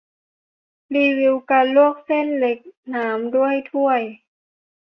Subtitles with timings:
[0.95, 2.57] รีวิวการลวกเส้นเล็ก
[2.95, 4.01] น้ำด้วยถ้วย